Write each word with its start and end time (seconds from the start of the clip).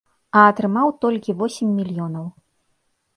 А 0.37 0.45
атрымаў 0.51 0.87
толькі 1.05 1.35
восем 1.41 1.69
мільёнаў. 1.81 2.25